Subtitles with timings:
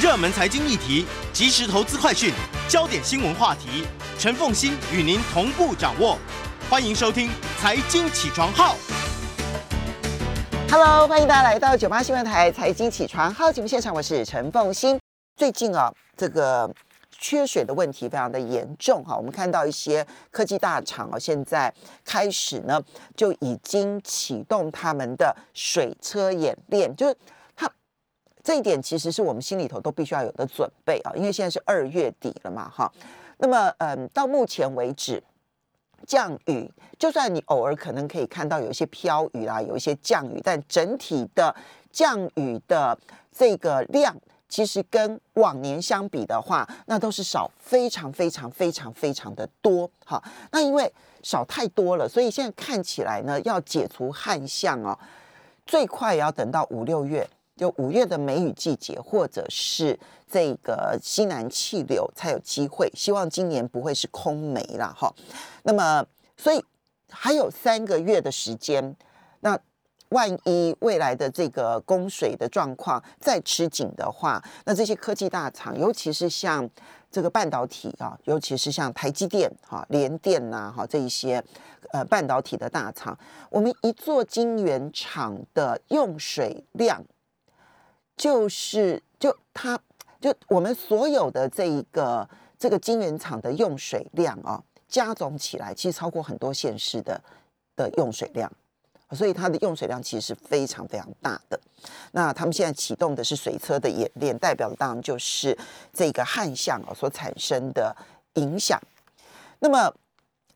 [0.00, 2.32] 热门财经议题、即时投资快讯、
[2.68, 3.84] 焦点新闻话题，
[4.16, 6.16] 陈凤欣与您同步掌握。
[6.70, 7.28] 欢迎收听
[7.60, 8.76] 《财经起床号》。
[10.70, 15.00] Hello，欢迎大家来到九八新闻台财经起床号节目现场，我是陈凤欣。
[15.36, 16.72] 最近啊，这个
[17.18, 22.80] 缺水的问题非常的严重哈，我们看到一些科技大厂啊，现在开始呢
[23.16, 27.16] 就已经启动他们的水车演练，就是
[28.42, 32.92] 这一点其实是我们心里头都必须要有的准备啊，因为现在是二月底了嘛哈。
[33.38, 35.22] 那么嗯，到目前为止。
[36.06, 41.52] 降雨，就算你偶尔可能可以看到有一些飘雨啦，有一些降雨，但整体的
[41.90, 42.96] 降雨的
[43.36, 44.16] 这个量，
[44.48, 49.90] 其实跟往年相比的话，那都是少非常非常非常非常的多。
[50.06, 50.90] 哈，那因为
[51.24, 54.96] 少太多了，所以现在看起来呢，要解除旱象哦，
[55.66, 57.28] 最快也要等到五六月。
[57.58, 59.98] 就五月的梅雨季节，或者是
[60.30, 62.88] 这个西南气流才有机会。
[62.94, 65.12] 希望今年不会是空梅了哈。
[65.64, 66.64] 那么，所以
[67.10, 68.96] 还有三个月的时间。
[69.40, 69.58] 那
[70.10, 76.68] 万一未来的这个供水的状况再吃紧的话，那这些科技大厂，尤其是像
[77.10, 81.44] 这个半导体啊，尤其是像台积电、哈联电呐、哈这一些
[81.92, 83.18] 呃半导体的大厂，
[83.50, 87.04] 我们一座晶圆厂的用水量。
[88.18, 89.78] 就是就它
[90.20, 97.18] 就我们所有的这一个这个晶圆厂的用水量啊，加总起来其实超过很多县市的
[97.76, 98.50] 的用水量，
[99.12, 101.58] 所以它的用水量其实是非常非常大的。
[102.10, 105.56] 那他们现在启动的是水车的演练，代表的当然就是
[105.92, 107.96] 这个旱象啊所产生的
[108.34, 108.80] 影响。
[109.60, 109.94] 那么，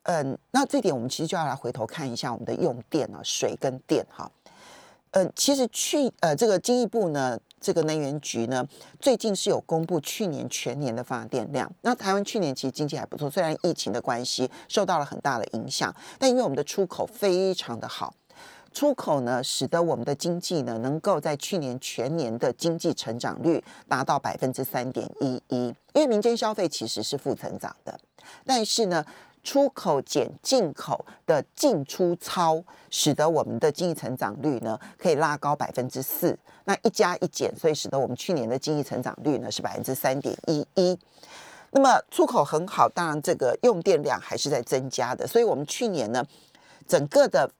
[0.03, 4.29] 嗯，那这点我们其实就要来回头看一下我们的用电啊，水跟电哈。
[5.13, 8.67] 嗯，其实去呃，这个经济部呢，这个能源局呢，
[8.99, 11.71] 最近是有公布去年全年的发电量。
[11.83, 18.15] 那台湾去年其实经济还不错，虽然疫情的关系受到了很大的影响，但因为我们的出口非常的好，
[18.73, 25.75] 出口呢使得我们的经济呢能够在去年全年的经济成长率达到百分之三点一一。
[25.93, 28.01] 因为民间消费其实是负成长的，
[28.47, 29.05] 但是呢。
[29.43, 36.39] 出口减进口的进出超，使得我们的经济成长率呢可以拉高百分之四。
[36.65, 40.97] 那一加一减，所以使得我们去年的经济成长率呢是百分之三点一一。
[41.73, 45.27] 那么出口很好，当然这个用电量还是在增加的。
[45.27, 46.25] 所以我们去年呢，
[46.87, 47.51] 整个的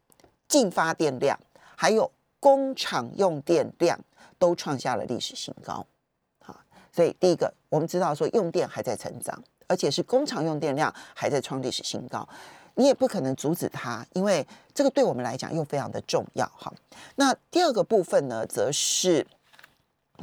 [0.47, 1.39] 净发电量
[1.75, 3.99] 还有工厂用电量
[4.39, 5.85] 都创下了历史新高。
[6.41, 6.61] 好，
[6.95, 9.43] 所以第一个我们知道说用电还在成长。
[9.73, 12.29] 而且是工厂用电量还在创历史新高，
[12.75, 16.71] 你也不可能阻止它，因为这个对我们来讲又非常的重要哈。
[17.17, 19.27] 那第二个部分呢，则是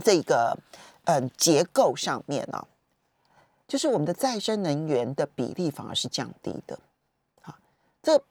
[0.03, 0.55] 这个
[1.05, 2.67] 嗯结构上面呢、
[3.67, 6.77] 就是我们的再生能源的比例反而是降低的，
[7.41, 7.55] 好，
[8.03, 8.21] 这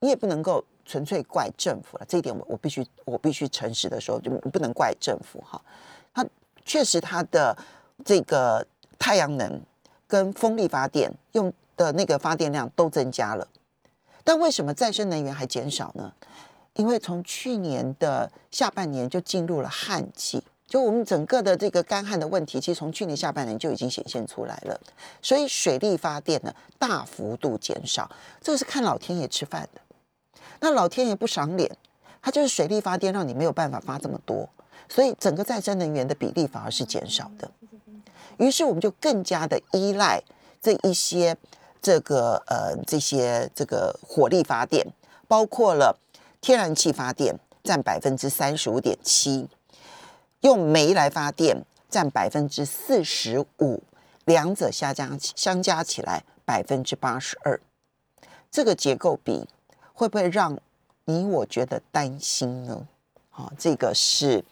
[0.00, 5.60] 你也不能够纯粹怪政府了，这一点我我必须我必须诚实的说，就不能怪政府哈，
[6.14, 6.24] 它
[6.64, 7.54] 确实它的
[8.02, 8.66] 这个
[8.98, 9.60] 太阳能。
[10.08, 13.46] 跟风力发电用的那个发电量都增加了，
[14.24, 16.12] 但为什么再生能源还减少呢？
[16.74, 24.80] 因为从去年的下半年就进入了旱季，就我们整个的这个干旱的问题，其实从去年下半年就已经显现出来了，
[25.20, 29.80] 所以水力发电呢大幅度减少，这个是看老天爷吃饭的。
[30.60, 31.76] 那老天爷不赏脸，
[32.22, 34.48] 他就是水力发电让你没有办法发这么多，
[34.88, 37.50] 所以整个再生能源的比例反而是减少的。
[38.38, 40.22] 于是我们就更加的依赖
[40.60, 41.36] 这一些
[41.80, 44.86] 这个呃这些这个火力发电，
[45.26, 45.98] 包括了
[46.40, 49.48] 天然气发电占百分之三十五点七，
[50.40, 53.82] 用煤来发电占百分之四十五，
[54.24, 57.60] 两者相加相加起来百分之八十二。
[58.50, 59.48] 这个结构比
[59.92, 60.58] 会不会让
[61.04, 62.86] 你我觉得担心呢？
[63.30, 64.44] 啊，这个是。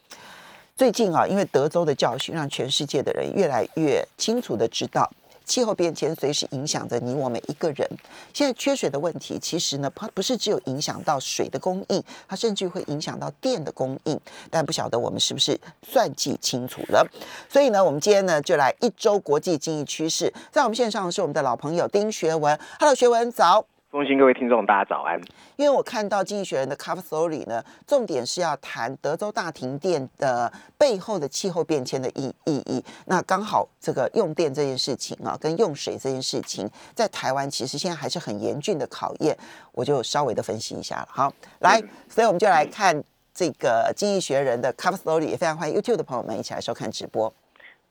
[0.76, 5.10] 最近啊，因为德州的教训，让全世界的人越来越清楚的知道，
[5.42, 7.88] 气候变迁随时影响着你我每一个人。
[8.34, 14.20] 现在缺水的问题，其实呢，它不是只有影响到水的供应，它甚至会影响到电的供应。
[14.50, 17.08] 但不晓得我们是不是算计清楚了？
[17.48, 20.30] 所以呢，我们今天呢，就来一周国际经济趋势。
[20.52, 23.64] 在我们线上的是我们的老朋友丁学文，Hello，学文早。
[23.90, 25.18] 中心各位听众，大家早安。
[25.54, 32.84] 因为我看到《经济学人》的 Cover Story 呢，重点是要谈德州大停电的背后的气候变迁的意意义。
[33.06, 39.36] 那刚好这个用电这件事情啊，跟用水这件事情，在台湾其实现在还是很严峻的考验，
[39.70, 41.08] 我就稍微的分析一下了。
[41.08, 43.02] 好，来，所以我们就来看
[43.32, 47.32] 这个《经济学人》的 Cover Story，也非常欢迎 YouTube 的朋友们一起来收看直播。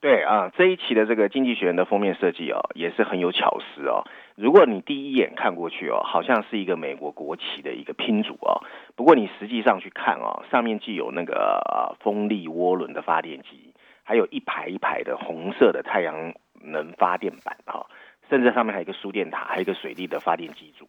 [0.02, 4.04] 对啊，这一期的这个《经济学人》的封面设计哦，也是很有巧思哦。
[4.36, 8.62] 如果你第一眼看过去哦，好像是一个美国国旗的一个拼组哦。
[8.96, 17.88] 不过你实际上去看哦，上面既有那个风力涡轮的发电机，还有一排一排的红色的太阳能发电板啊，
[18.30, 20.88] 甚至上面还有一个输电塔，还有一个水力的发电机组。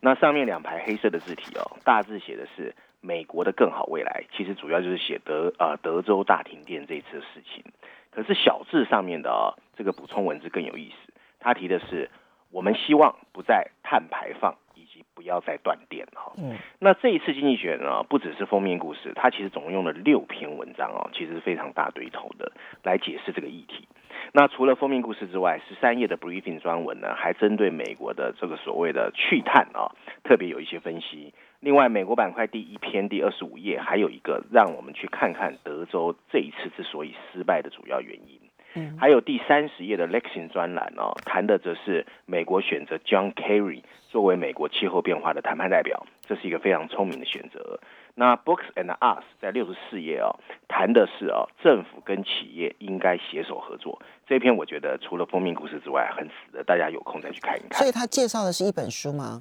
[0.00, 7.64] 那上面两排黑色的字体哦，大致写的是美国的更好未来，其实主要就是写德呃德州大停电这一次的事情。
[8.10, 11.12] 可是小字上面的哦，这个补充文字更有意思。
[11.38, 12.10] 他提的是，
[12.50, 16.32] 我们希望不再碳排放，以及不要再断电哈。
[16.36, 16.56] 嗯。
[16.80, 22.50] 那这一次经济学呢，不只是封面故事，它其实总共用了六篇文章哦，其实是非常大堆头的
[22.82, 23.86] 来解释这个议题。
[24.32, 29.94] 那除了封面故事之外，十三页的 briefing 专文呢，还针对美国的这个所谓的去碳啊，
[30.24, 31.32] 特别有一些分析。
[31.60, 38.40] 另外，美国板块第一篇第二十五页还有一个，让我们去看看德州这一次之所以失败的主要原因。
[38.74, 47.80] 嗯，还有第三十页的 Lexing 专栏哦，谈的则是美国选择 John Kerry 作为美国气候变化的谈判代表，这是一个非常聪明的选择。
[48.14, 50.38] 那 Books and Us 在六十四页哦，
[50.68, 54.00] 谈的是哦，政府跟企业应该携手合作。
[54.26, 57.78] 这篇我觉得除了封面故事之外，很死的，大家有空再去看一看。
[57.78, 59.40] 所以他介绍的是一本书吗？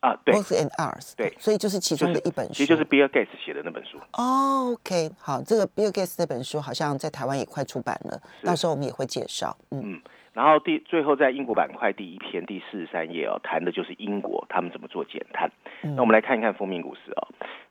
[0.00, 3.98] 啊，对，Books and Us，对，所以就是其中的一本书，其实就是 Bill Gates 写的那本书。
[4.12, 9.56] 哦，OK，好，这个 Bill Gates 那本书好像在台湾也快出版了，到时候我们也会介绍。
[9.72, 10.00] 嗯，
[10.32, 15.50] 然后第最后在英国板块第一篇第四十三页哦，谈的就是英国他们怎么做减碳。
[15.82, 17.26] 那我们来看一看封面故事哦，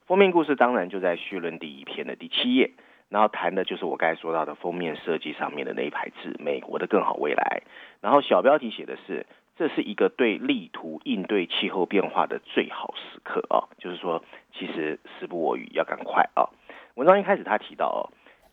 [0.06, 2.74] 封面故事当然就在序论第一篇的第七页，
[3.08, 7.62] 然后谈的就是我刚才说到的封面设计上面的那一排字，美国的更好未来。
[8.02, 9.26] 然后小标题写的是。
[9.58, 13.66] 这是一个对力图应对气候变化的最好时刻啊！
[13.80, 14.24] 就是说，
[14.54, 16.50] 其实时不我与，要赶快啊！
[16.96, 18.02] 文章一开始他提到哦，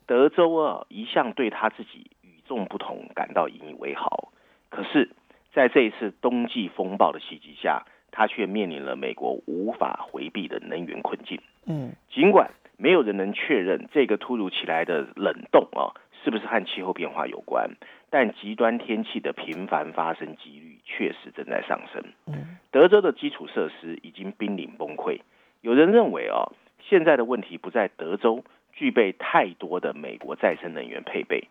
[0.07, 4.31] 德州啊一向对他自己与众不同感到引以为豪，
[4.69, 5.11] 可是
[5.53, 11.39] 在这一次冬季风暴的袭击下，他却面临了美国无法回避的能源困境。
[11.65, 15.93] 嗯，尽管没有人能确认这个突如其来的冷冻啊。
[16.23, 17.69] 是不是和气候变化有关？
[18.09, 22.03] 但极端天气的频繁发生几率确实正在上升。
[22.27, 25.19] 嗯，德州的基础设施已经濒临崩溃。
[25.61, 31.47] 有人认为哦，现在的问题不在德州具备太多的美国再生能源配备，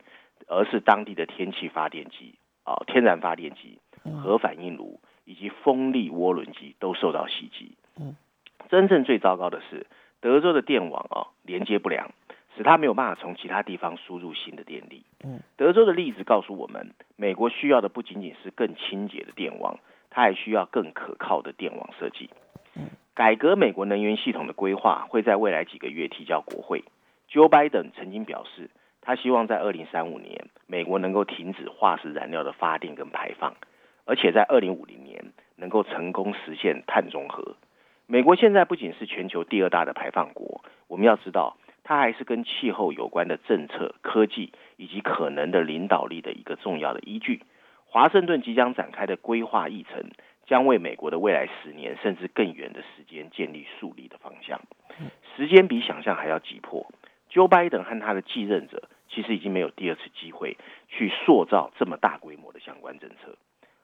[0.46, 3.78] 而是当地的天气发电机啊，天然发电机、
[4.22, 7.76] 核反应炉以及风力涡轮机都受到袭击。
[7.98, 8.14] 嗯，
[8.68, 9.86] 真正最糟糕的是，
[10.20, 12.12] 德州的电网哦连接不良。
[12.56, 15.04] 使它没有办法从其他地方输入新的电力。
[15.24, 19.78] 嗯，德州的例子告诉我们，美国需要的不仅仅是更清洁的电网，
[20.10, 22.30] 它还需要更可靠的电网设计。
[22.76, 26.84] 嗯，改革美国能源系统的规划会在未来几个月提交国会。
[27.30, 28.70] Joe Biden 曾经表示，
[29.00, 33.54] 他希望在二零三五年，美国能够停止化石燃料的发电跟排放，
[34.04, 37.56] 而且在二零五零年能够成功实现碳中和。
[38.06, 41.56] 美国现在不仅是全球第二大的排放国，我们要知道。
[41.84, 47.42] 它还是跟气候有关的政策、科技以及可能的领导力的一个重要的依据。
[47.84, 50.10] 华盛顿即将展开的规划议程，
[50.46, 54.60] 将为美国的未来十年甚至更远的时间建立树立的方向。
[55.36, 56.90] 时间比想象还要急迫。
[57.30, 60.56] Joe Biden 和他的继任者其实已经没有第二次机会
[60.88, 63.36] 去塑造这么大规模的相关政策。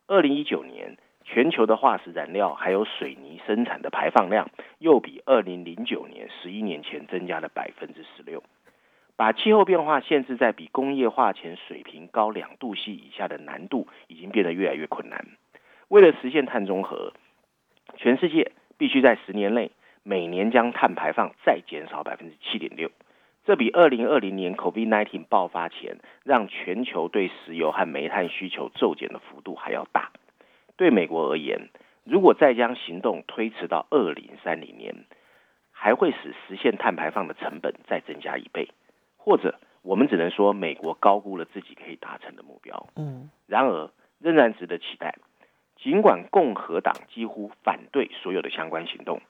[0.06, 0.96] 二零一九年。
[1.24, 8.42] 全球的化石燃料还有水泥生产的排放量，又比二零零九年十一年前增加了百分之十六。
[9.16, 15.26] 把气候变化限制在比工业化前水平高两度 C 以下的难度，已经变得越来越困难。
[15.88, 17.12] 为了实现碳中和，
[17.96, 19.72] 全世界必须在十年内
[20.02, 22.90] 每年将碳排放再减少百分之七点六。
[23.44, 30.10] 这比二零二零年 COVID-19 爆发前让全球对石油和煤炭需求骤减的幅度还要大。
[30.80, 31.68] 对美国而言，
[32.04, 35.04] 如果再将行动推迟到二零三零年，
[35.70, 38.70] 还会使实现碳排放的成本再增加一倍，
[39.18, 42.87] 或者我们只能说美国高估了自己可以达成的目标。
[42.96, 45.16] 嗯，然而仍然值得期待。
[45.76, 49.20] 尽管共和党几乎反对所有的相关行动，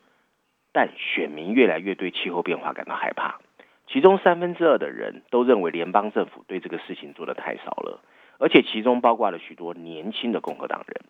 [0.70, 3.40] 但选民越来越对气候变化感到害怕。
[3.88, 8.00] 其中三分之二的人都认为联邦政府对这个事情做的太少了，
[8.38, 11.00] 而且其中包括了许多年轻的共和党人。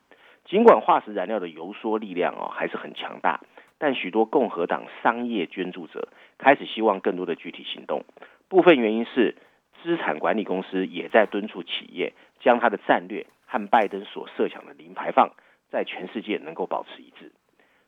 [0.50, 3.40] 尽管化石燃料的游说力量哦还是很强大，
[3.78, 8.04] 但许多共和党商业捐助者开始希望更多的具体行动。
[8.48, 9.36] 部分原因是
[9.80, 15.30] 资产管理公司也在敦促企业将它的战略和拜登所设想的零排放
[15.70, 17.30] 在全世界能够保持一致。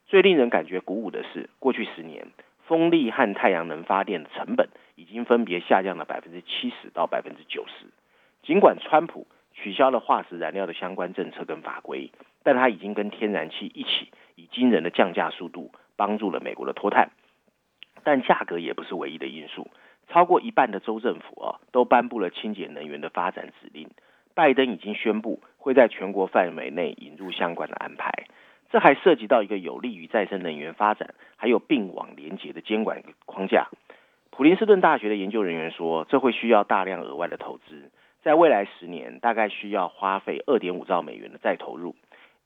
[0.06, 2.28] 最令人感觉鼓舞的是，过去十年
[2.68, 7.86] 风力和太阳能发电的成本已经分别下降了百分之七十到百分之九十。
[8.44, 17.10] 尽管川普取消了化石燃料的相关政策跟法规，但它已经跟天然气一起以惊人的降价速度帮助了美国的脱碳。
[18.04, 19.68] 但价格也不是唯一的因素，
[20.08, 23.88] 超过一半的州政府啊都颁布了清洁能源的发展指令。
[24.34, 28.10] 拜登已经宣布会在全国范围内引入相关的安排，
[28.70, 33.68] 这还涉及到一个有利于再生能源发展，还有并网连接的监管框架。
[34.30, 37.90] 普林斯顿大学的研究人员说，这会需要大量额外的投资，
[38.22, 41.94] 在未来十年大概需要花费二点五兆美元的再投入。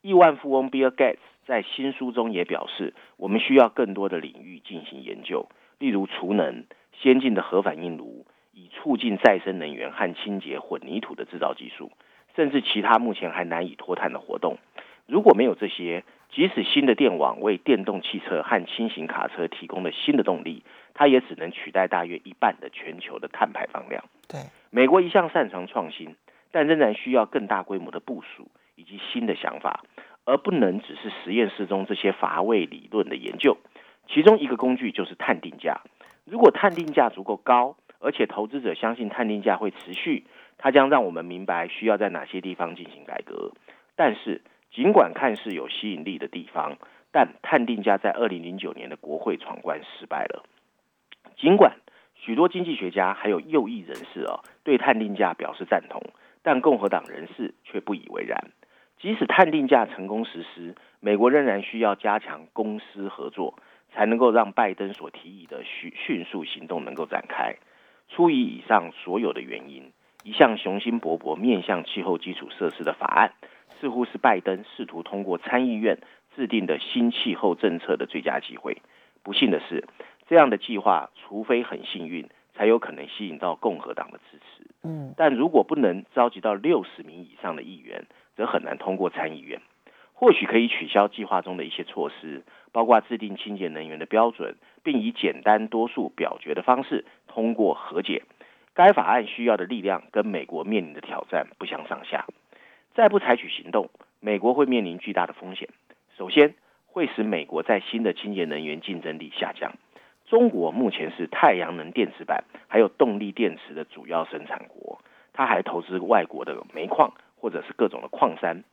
[0.07, 5.49] 亿万富翁 Bill Gates 在新书中也表示，我们需要更多的领域进行研究，
[5.79, 8.25] 例如储能、先进的核反应炉。
[8.53, 11.91] 以促进再生能源和清洁混凝土的制造技术，
[12.35, 14.57] 甚至其他目前还难以脱碳的活动。
[15.05, 20.63] 如果没有这些，即使新的电网为电动汽车和轻型卡车提供了新的动力，
[20.95, 24.03] 它也只能取代大约一半的全球的碳排放量。
[24.27, 26.15] 对，美国一向擅长创新，
[26.51, 29.83] 但仍然需要更大规模的部署以及新的想法，
[30.23, 33.57] 而不能只是实验室中这些乏味理论的研究。
[34.07, 35.81] 其中一个工具就是探定价。
[36.23, 40.25] 如果探定价足够高，而且投资者相信探定价会持续，
[40.57, 43.51] 它将让我们明白需要在哪些地方进行改革。
[43.95, 44.41] 但是，
[44.71, 46.77] 尽管看似有吸引力的地方，
[47.11, 50.43] 但探定价在二零零九年的国会闯关失败了。
[51.35, 51.77] 尽管
[52.15, 56.01] 许多经济学家还有右翼人士啊对探定价表示赞同，
[56.43, 58.51] 但共和党人士却不以为然。
[58.99, 63.59] 即使碳定价成功实施，美国仍然需要加强公司合作，
[63.91, 67.55] 才能够让拜登所提议的迅迅速行动能够展开。
[68.09, 69.91] 出于以上所有的原因，
[70.23, 73.33] 一项雄心勃勃面向气候基础设施的法案，
[73.79, 75.99] 似乎是拜登试图通过参议院
[76.35, 78.81] 制定的新气候政策的最佳机会。
[79.21, 79.85] 不幸的是，
[80.27, 84.67] 这样的计划除非很幸运，才有可能吸引到共和党的支持。
[84.83, 88.05] 嗯，但如果不能召集到六十名以上的议员，
[88.37, 89.59] 则很难通过参议院。
[90.13, 98.23] 或许可以取消计划中的一些措施，包括制定清洁能源的标准，并以简单多数表决的方式通过和解。
[98.73, 102.25] 该法案需要的力量跟美国面临的挑战不相上下。
[102.95, 103.89] 再不采取行动，
[104.19, 105.69] 美国会面临巨大的风险。
[106.17, 106.55] 首先，
[106.87, 109.73] 会使美国在新的清洁能源竞争力下降。
[110.25, 114.99] 中国目前是太阳能电池板还有动力电池的主要生产国，
[115.31, 118.63] 它还投资外国的煤矿或者是各种的矿山。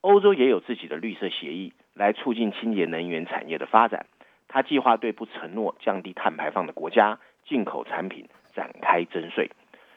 [0.00, 4.06] 欧洲也有自己的绿色协议来促进清洁能源产业的发展。
[4.48, 9.50] 他计划对不承诺降低碳排放的国家进口产品展开征税。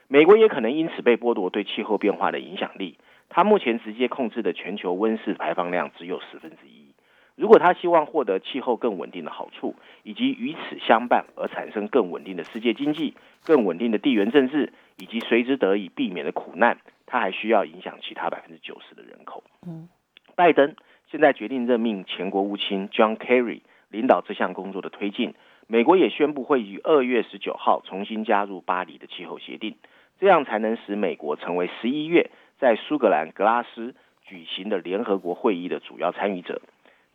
[0.07, 2.97] 美国也可能因此被剥夺对气候变化的影响力。
[3.27, 6.93] 他目前直接控制的全球温室排放量只有十分之一。
[7.35, 19.43] 如果他希望获得气候更稳定的好处，以及与此相伴而产生更稳定的世界经济、更稳定的地缘政治，以及随之得以避免的苦难，他还需要影响其他百分之九十的人口。
[19.65, 19.89] 嗯。
[20.35, 20.75] 拜登
[21.09, 25.33] 现在决定任命前国务卿 John Kerry 领导这项工作的推进。
[25.67, 29.77] 美国也宣布会于二月十九号重新加入巴黎的气候协定，
[30.19, 36.61] 这样才能使美国成为十一月在苏格兰格拉斯举行的联合国会议的主要参与者。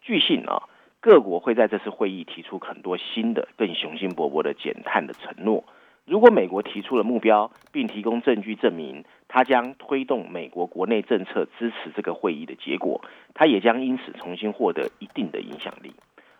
[0.00, 0.64] 据信啊，
[1.00, 5.62] 各国会在这次会议提出很多新的、更雄心勃勃的减碳的承诺。
[6.10, 13.00] 如果美国提出了目标，并提供证据证明它将推动美国国内政策支持这个会议的结果，
[13.32, 15.94] 它也将因此重新获得一定的影响力。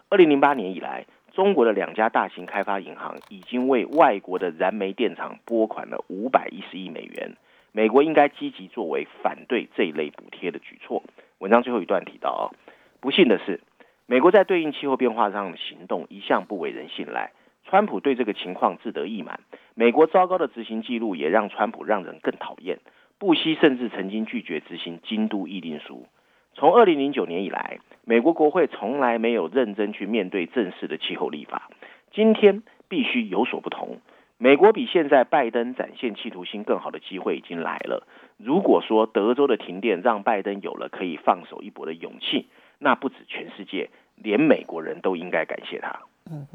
[0.09, 7.37] 二零零八年以来，中国的两家大型开发银行已经为外国的燃煤电厂拨款了五百一十亿美元。
[7.71, 11.05] 美国应该积极作为反对这一类补贴的举措。
[11.39, 12.51] 文章最后一段提到啊，
[12.99, 13.61] 不幸的是，
[14.07, 17.31] 美国在对应气候变化上的行动一向不为人信赖。
[17.71, 19.39] 川普对这个情况自得意满，
[19.77, 22.81] 美国糟糕的执行记录也让川普让人更讨厌。
[23.17, 26.05] 布希甚至曾经拒绝执行京都议定书。
[26.55, 31.71] 从二零零九年以来，美国国会从来没有认真去面对正式的气候立法。
[32.11, 34.01] 今天必须有所不同。
[34.37, 38.05] 美国比现在拜登展现企图心更好的机会已经来了。
[38.37, 42.49] 如果说德州的停电让拜登有了可以放手一搏的勇气，
[42.81, 46.01] 那不止全世界，连美国人都应该感谢他。
[46.29, 46.49] 嗯。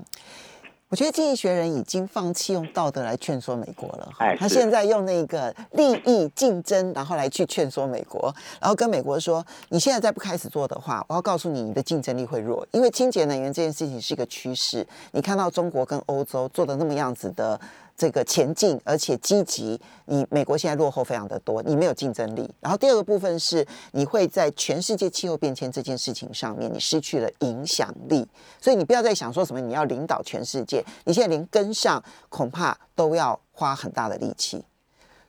[0.90, 17.60] 我觉得经济学人已经放弃用道德来劝说美国了，哈，他现在用那个利益竞争，然后来去劝说美国，然后跟美国说，你现在再不开始做的话，我要告诉你，你的竞争力会弱，因为清洁能源这件事情是一个趋势，你看到中国跟欧洲做的那么样子的。
[17.98, 22.54] 这个前进而且积极，你美国现在落后非常的多，你没有竞争力。
[22.60, 28.28] 然后第二个部分是，你会在全世界气候变迁这件事情上面，你失去了影响力。
[28.60, 34.64] 所以你不要再想说什么你要领导全世界，你现在连跟上恐怕都要花很大的力气。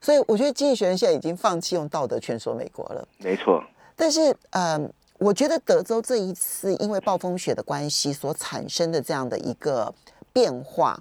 [0.00, 3.08] 所以我觉得经济学人现在已经放弃用道德劝说美国了。
[3.18, 3.62] 没错，
[3.96, 9.92] 但是，嗯，我觉得德州这一次因为暴风雪的关系所产生的这样的一个
[10.32, 11.00] 变化，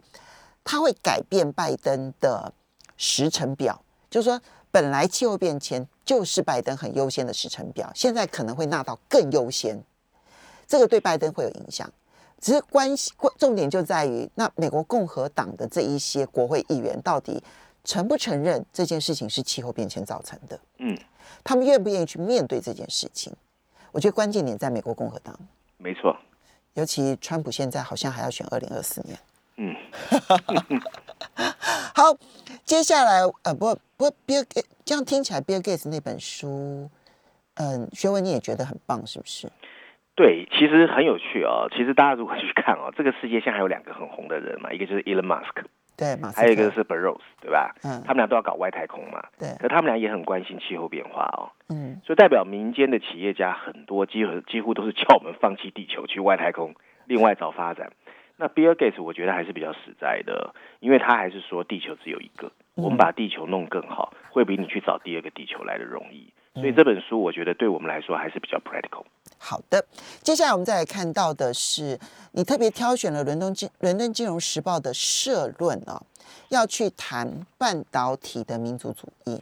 [0.65, 2.51] 它会改变拜登的
[2.98, 3.81] 时程表。
[4.10, 4.41] 就是说，
[4.72, 9.81] 本来气候变迁就是拜登很优先的时程表，现在可能会纳到更优先，
[10.67, 11.89] 这个对拜登会有影响。
[12.39, 17.41] 只是关系关重点就在于，那美国共和党的这一些国会议员到底
[17.84, 20.60] 承不承认这件事情是气候变迁造成的？
[20.79, 20.98] 嗯，
[21.43, 23.34] 他们愿不愿意去面对这件事情？
[23.91, 25.38] 我觉得关键点在美国共和党，
[25.77, 26.15] 没错。
[26.74, 29.17] 尤其川普现在好像还要选二零二四年。
[29.57, 29.75] 嗯，
[31.95, 32.15] 好，
[32.63, 36.89] 接下来呃，不不，Bill Gates 这样听起来，Bill Gates 那本书，
[37.55, 39.50] 嗯，学文你也觉得很棒，是不是？
[40.15, 41.67] 对，其实很有趣哦。
[41.71, 45.63] 其实大家如果去看哦，这个世界现在还有两个很红的人嘛，一个就是 Elon Musk，
[45.97, 47.75] 对，还有一个是 Bezos，对吧？
[47.83, 49.24] 嗯，他们俩都要搞外太空嘛。
[49.39, 51.51] 对，可他们俩也很关心气候变化哦。
[51.69, 57.91] 嗯，所以代表民间的企业家很多，几乎几乎都是叫我们放弃地球去外太空，另外找发展。
[58.37, 66.33] 那 Bill Gates 我觉得还是比较实在的，因为他还是说地球只有一个，我们把地球弄更好，会比你去找第二个地球来的容易。
[66.55, 69.03] 所以这本书我觉得对我们来说还是比较 practical。
[69.37, 69.85] 好的，
[70.21, 71.99] 接下来我们再来看到的是，
[72.31, 76.01] 你特别挑选了伦敦金伦敦金融时报的社论哦，
[76.49, 79.41] 要去谈半导体的民族主义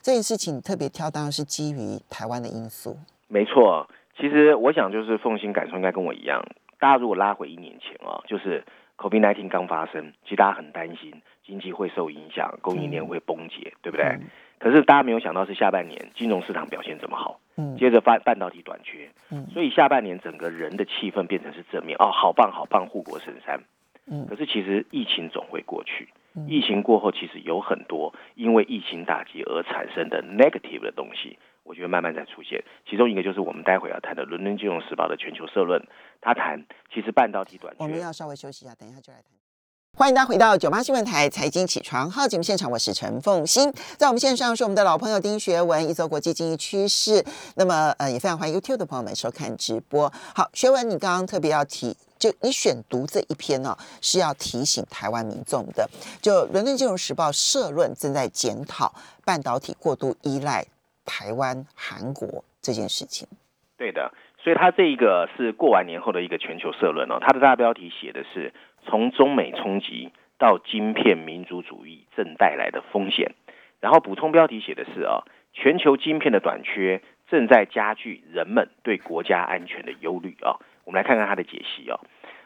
[0.00, 2.96] 这件事情，特别挑当然是基于台湾的因素。
[3.26, 6.44] 没错，其实我想就是凤心感受应该跟我一样。
[6.84, 8.62] 大家如果拉回一年前啊，就是
[8.98, 14.18] COVID-19 刚发生，其实大家很担心经济会受影响，供应链会崩解，对不对？
[14.58, 23.58] 可是大家没有想到是下半年金融市场表现这么好，嗯，接着半半导体短缺，嗯，所以下半年整个人的气氛变成是正面哦，好棒好棒，护国神山。
[24.06, 31.38] 嗯，可是其实疫情总会过去，嗯疫情过后其实有很多因为疫情打击而产生的 negative 的东西。
[31.64, 35.82] 我觉得慢慢在出现，其中一个就是我们待会要谈的《伦敦金融时报》的全球社论，
[36.20, 36.62] 他谈
[36.92, 37.82] 其实半导体短缺。
[37.82, 39.26] 我们要稍微休息一下，等一下就来谈。
[39.96, 47.24] 欢迎大家回到九八新闻台财经起床号节目现场，我是陈凤欣，在我们线上是我们的老朋友丁学文，一周国际经济趋势。
[47.54, 50.12] 那么呃，也非常欢迎 YouTube 的朋友们收看直播。
[50.34, 55.88] 好，学文，你刚刚特别要提，就你选读这一篇呢、是要提醒台湾民众的。
[56.20, 58.92] 就《伦敦金融时报》社论正在检讨
[59.24, 60.66] 半导体过度依赖
[61.04, 63.28] 台湾、韩国这件事情。
[63.76, 68.52] 对的，所以他这一个是过完年后的一个全球社论哦，它的大标题写的是
[68.86, 73.34] 从中美冲击到晶片民族主义正带来的风险，
[73.80, 80.56] 然后补充标题写的是啊，全球晶片的短缺正在加剧人们对国家安全的忧虑啊。
[80.84, 81.98] 我们来看看他的解析啊。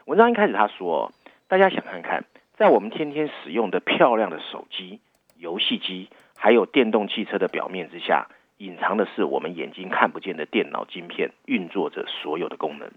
[0.05, 1.11] 文章一开始他说，
[1.47, 2.25] 大家想看看，
[2.57, 4.99] 在我们天天使用的漂亮的手机、
[5.37, 8.27] 游戏机，还有电动汽车的表面之下。
[8.59, 12.91] 隐藏的是我们眼睛看不见的电脑晶片运作着所有的功能，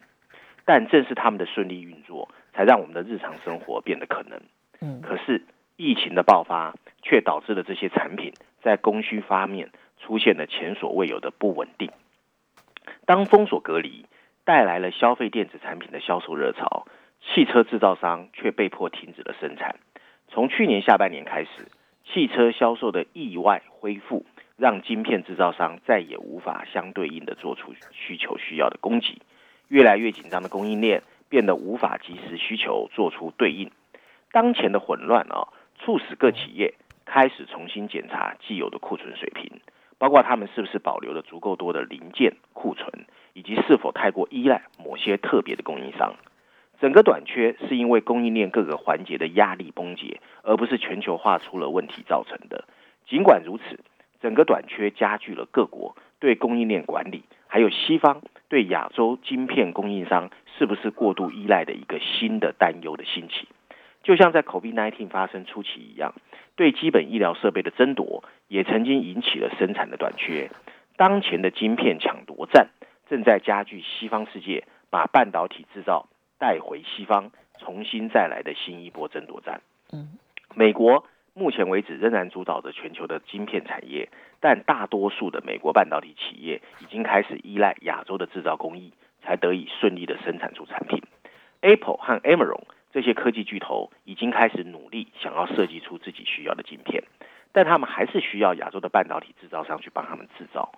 [0.65, 4.41] 但正是他们的顺利运作，才让我们的日常生活变得可能。
[4.81, 5.45] 嗯，可是
[5.77, 9.71] 疫情的爆发却导致了这些产品在供需方面
[10.01, 11.93] 出现了前所未有的不稳定。
[13.07, 14.07] 当封锁隔离
[14.45, 16.89] 带来了消费电子产品的销售热潮，
[17.21, 19.77] 汽车制造商却被迫停止了生产。
[20.27, 21.69] 从去年下半年开始，
[22.05, 24.27] 汽车销售的意外恢复。
[24.63, 29.21] 让晶片制造商再也无法相对应的做出需求需要的供给，
[29.67, 33.73] 越来越紧张的供应链变得无法及时需求做出对应。
[34.31, 35.49] 当前的混乱啊，
[35.81, 39.51] 促使各企业开始重新检查既有的库存水平，
[39.99, 46.15] 包括他们是不是保留了足够多的零件库存，以及是否太过依赖某些特别的供应商。
[46.81, 52.65] 整个短缺是因为供应链各个环节的压力崩解，而不是全球化出了问题造成的。
[53.09, 53.81] 尽管如此。
[54.23, 63.49] 整个短缺加剧了各国对供应链管理，还有西方对亚洲晶片供应商是不是过度依赖的一个新的担忧的兴起。
[64.05, 66.15] 就像在 COVID-19 发生初期一样，
[66.55, 70.51] 对基本医疗设备的争夺也曾经引起了生产的短缺。
[70.97, 72.69] 当前的晶片抢夺战
[73.09, 76.07] 正在加剧西方世界把半导体制造
[76.39, 79.61] 带回西方，重新再来的新一波争夺战。
[79.93, 80.11] 嗯，
[80.55, 81.05] 美国。
[81.35, 88.93] 目前为止仍然主导着全球的晶片产业，但大多数的美国半导体企业已经开始依赖亚洲的制造工艺，
[89.23, 91.03] 才得以顺利的生产出产品。
[91.63, 97.03] Apple 和 Amazon 这些科技巨头已经开始努力想要设计出自己需要的晶片，
[97.53, 100.71] 但他们还是需要亚洲的半导体制造商去帮他们制造。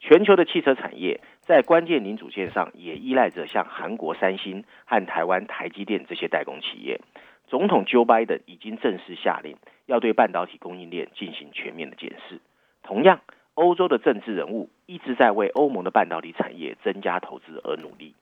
[0.00, 7.00] 全球的汽车产业在关键零组件上也依赖着像韩国三星和台湾台积电这些代工企业。
[7.48, 9.56] 总统 Joe Biden 已经正式下令。
[9.88, 12.40] 要对半导体供应链进行全面的检视。
[12.82, 13.20] 同样，
[13.54, 18.14] 欧洲的政治人物一直在为欧盟的半导体产业增加投资而努力。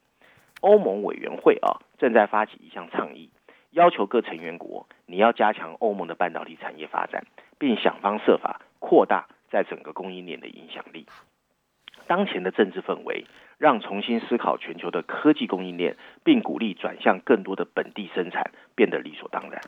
[0.61, 3.31] 欧盟委员会啊，正在发起一项倡议，
[3.73, 7.27] 要求各成员国你要加强欧盟的半导体产业发展，
[7.59, 11.07] 并想方设法扩大在整个供应链的影响力。
[12.07, 13.27] 当前的政治氛围，
[13.59, 19.61] 让重新思考全球的科技供应链，并鼓励转向更多的本地生产，变得理所当然。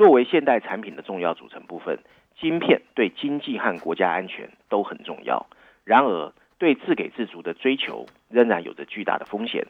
[0.00, 1.98] 作为现代产品的重要组成部分，
[2.40, 5.46] 晶片对经济和国家安全都很重要。
[5.84, 9.66] 然而，对自给自足的追求仍然有着巨大的风险，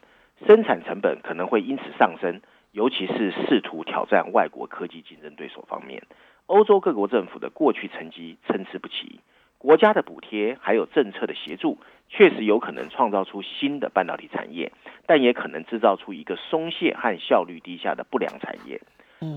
[0.47, 6.01] 生产成本可能会因此上升，尤其是试图挑战外国科技竞争对手方面，
[6.47, 9.19] 欧洲各国政府的过去成绩参差不齐。
[9.59, 11.77] 国家的补贴还有政策的协助，
[12.09, 14.71] 确实有可能创造出新的半导体产业，
[15.07, 18.81] 但也可能制造出一个松懈和效率低下的不良产业。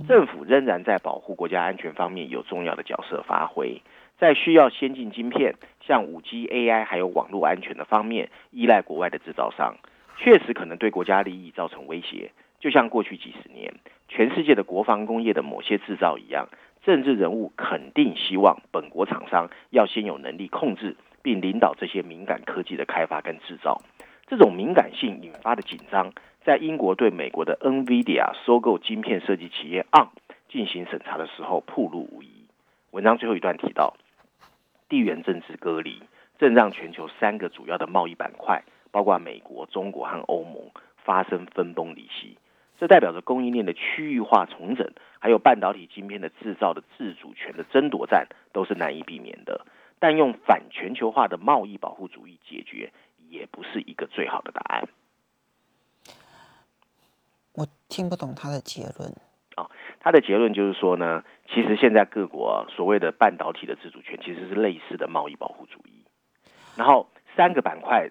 [0.07, 3.81] 政府仍然在保护国家安全方面有重要的角色发挥，
[4.17, 9.75] 在需要先进晶片，像五 G、AI 还有网络安全的方面，依赖国外的制造商，
[10.17, 12.31] 确实可能对国家利益造成威胁。
[12.59, 13.73] 就像过去几十年，
[14.07, 16.47] 全世界的国防工业的某些制造一样。
[16.85, 23.81] 政治人物肯定希望本国厂商要先有能力控制并领导这些敏感科技的开发跟制造。
[24.27, 26.11] 这种敏感性引发的紧张，
[26.45, 30.09] 在英国对美国的 NVIDIA 收购晶片设计企业 ARM
[30.49, 32.29] 进行审查的时候暴露无遗。
[32.91, 33.95] 文章最后一段提到，
[34.89, 36.01] 地缘政治隔离
[36.37, 42.37] 正让全球三个主要的贸易板块，包括美国、中国和欧盟发生分崩离析。
[42.77, 49.65] 这代表着供应链的区域化重整，还有半导体晶片的制造的自主权的争夺战，都是难以避免的。
[49.97, 52.91] 但用反全球化的贸易保护主义解决，
[53.29, 54.89] 也不是一个最好的答案。
[57.53, 59.11] 我听不懂他的结论。
[59.55, 66.05] 哦，他的结论就是说呢，其实现在各国所谓的半导体的自主权，其实是类似的贸易保护主义。
[66.75, 68.09] 然后三个板块。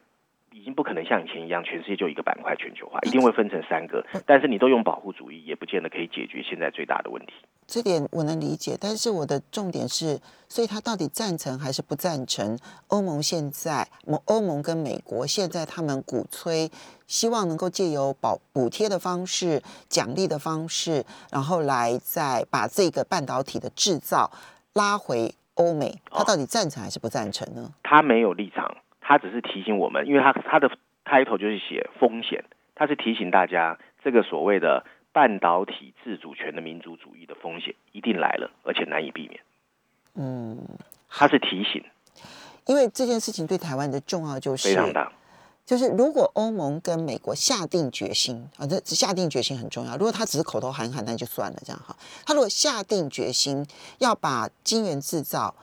[0.52, 4.04] 已经不可能像以前一样，全世界就一个板块全球化，一定会分成三个。
[4.26, 7.32] 但是你都用保护主义，也不见得可以解决现在最大的问题。
[7.66, 12.58] 这点我能理解，但是我的重点是，所以他到底赞成还是不赞成？
[12.88, 13.88] 欧盟现在，
[14.26, 16.70] 欧盟跟美国现在他们鼓吹，
[17.06, 24.30] 希望能够借由保补贴的方式、奖励的方式，然后来再把这个半导体的制造
[24.74, 26.00] 拉回欧美。
[26.10, 27.70] 他到底赞成还是不赞成呢？
[27.82, 28.76] 他没有立场。
[29.12, 30.70] 他只是提醒我们，因为他他的
[31.04, 32.42] 开头就是写风险，
[32.74, 39.38] 他是提醒大家，这个所谓的半导体自主权的民族主义的风险一定来了，而且难以避免。
[40.14, 40.66] 嗯，
[41.10, 41.84] 他是提醒，
[42.64, 45.12] 因为这件事情对台湾的重要就是非常大，
[45.66, 49.92] 就是如果欧盟跟美国下定决心啊，这下定决心很重要。
[49.98, 51.94] 如果他只是口头喊喊，那就算了，这样哈。
[52.24, 53.66] 他如果下定决心
[53.98, 55.54] 要把晶圆制造。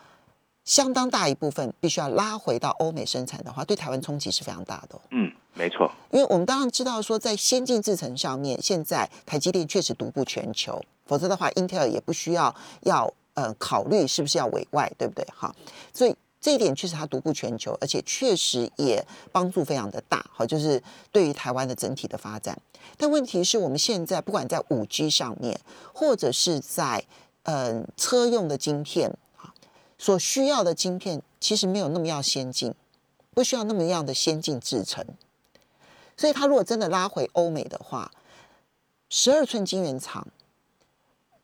[0.70, 5.02] 相当大一部分必须要拉回到欧美生产的话，对台湾冲击是非常大的。
[5.10, 5.92] 嗯，没错。
[6.12, 15.26] 因为我们当然知道说，在先进制程上面，现在台积电确实独步全球，否则的话，Intel 也不需要要呃考虑是不是要委外，对不对？
[15.36, 15.52] 哈，
[15.92, 20.24] 所以这一点确实它独步全球，而且确实也帮助非常的大。
[20.32, 20.80] 好，就是
[21.12, 22.56] 对于台湾的整体的发展。
[22.96, 25.60] 但问题是我们现在不管在五 G 上面，
[25.92, 27.04] 或者是在
[27.46, 29.12] 嗯车用的晶片。
[30.00, 32.74] 所需要的晶片其实没有那么要先进，
[33.36, 35.06] 不需要那么样的先进制程，
[36.16, 38.10] 所以他如果真的拉回欧美的话，
[39.10, 40.26] 十二寸晶圆厂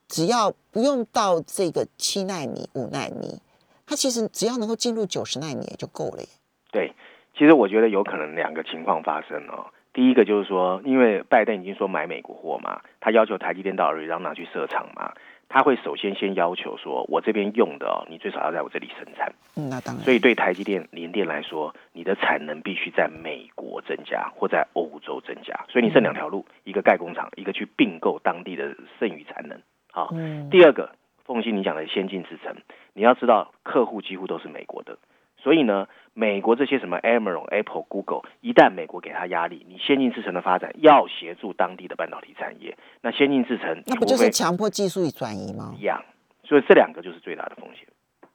[0.07, 3.41] 只要不用到这个七纳米、五纳米，
[3.85, 6.23] 它其实只要能够进入九十纳米也就够了。
[6.71, 6.93] 对，
[7.37, 9.67] 其实我觉得有可能两个情况发生哦。
[9.93, 15.13] 第一个就是说，因为拜登已经说买美国货嘛，他要求台积电到瑞让拿去设厂嘛。
[15.47, 19.31] 他会首先先要求说，我这边用的哦，你最少要在我这里生产。
[19.55, 20.03] 嗯，那当然。
[20.03, 25.65] 所以对台积电、联电来说，你的产能必须在美国增加或在欧洲增加。
[25.69, 29.57] 所以你剩两条路：一个盖工厂，一个去并购当地的剩余产能。
[29.91, 30.13] 好，
[30.51, 30.91] 第二个，
[31.23, 32.55] 奉信你讲的先进制程，
[32.93, 34.97] 你要知道客户几乎都是美国的。
[35.45, 45.75] 所以呢，美国这些什么 Amazon、Apple、Google，一旦美国给他压力，你先进制程的发展要协助当地的半导体产业，那先进制程那不就是强迫技术转移吗？
[45.77, 46.03] 一样，
[46.43, 47.87] 所以这两个就是最大的风险。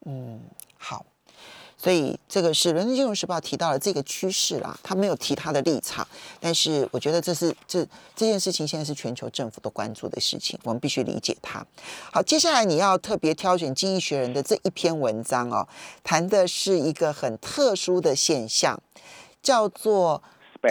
[0.07, 0.40] 嗯，
[0.79, 1.05] 好。
[1.83, 6.07] 所以这个是《伦敦金融时报》提到了这个趋势啦，他没有提他的立场，
[6.38, 7.83] 但是我觉得这是这
[8.14, 11.66] 这件事情现在是全球政府都关注的事情，我们必须理解它。
[12.12, 15.66] 好，接下来你要特别挑选《经济学人》的这一篇文章哦，
[16.05, 18.79] 谈的是一个很特殊的现象，
[19.43, 20.23] 叫做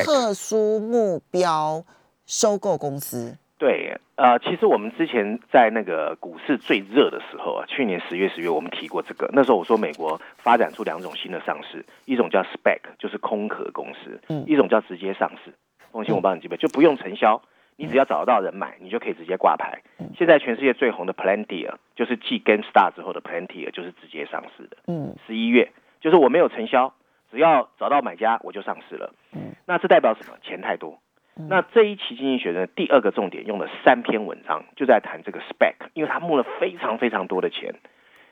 [0.04, 1.84] 特殊目标
[2.28, 3.36] 收购公司。
[3.60, 9.30] 对，呃，其实我们之前在那个股市最热的时候啊，去年十月、十月我们提过这个。
[9.34, 15.54] 那时候我说美国发展出两种新的上市，一种叫 SPAC，就是空壳公司；嗯一种叫直接上市。
[15.92, 17.42] 放心，我帮你记背，就不用承销，
[17.76, 19.82] 你只要找得到人买，你就可以直接挂牌。
[20.18, 24.78] 现在全世界最红的 Palantir 就是继 GameStar 之后的 Palantir，就是直接上市的。
[24.88, 25.70] 嗯十一月，
[26.00, 26.94] 就是我没有承销，
[27.30, 29.14] 只要找到买家我就上市了。
[29.34, 30.38] 嗯那这代表什么？
[30.42, 30.98] 钱太多。
[31.36, 37.76] 那这一期经济学人的第二个重点用了三篇文章，就在谈这个 spec，因为他募了非常非常多的钱。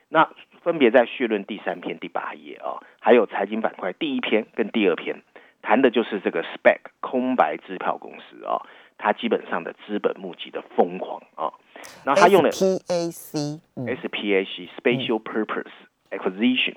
[0.10, 0.30] 那
[0.62, 5.22] 分别在序论第三篇、第八页啊、还有财经板块第一篇跟第二篇，
[5.62, 8.66] 谈的就是这个 spec 空白支票公司啊、
[8.98, 11.52] 它基本上的资本募集的疯狂啊、
[12.04, 13.86] 然后他用了 SPAC，嗯。
[13.86, 15.72] SPAC Special Purpose
[16.10, 16.76] Acquisition